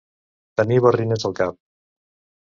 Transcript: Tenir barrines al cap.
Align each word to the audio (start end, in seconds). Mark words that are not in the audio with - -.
Tenir 0.61 0.79
barrines 0.85 1.25
al 1.29 1.35
cap. 1.41 1.59